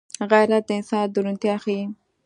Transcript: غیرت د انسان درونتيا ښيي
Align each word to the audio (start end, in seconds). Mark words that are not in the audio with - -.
غیرت 0.31 0.63
د 0.67 0.69
انسان 0.79 1.05
درونتيا 1.13 1.55
ښيي 1.63 1.81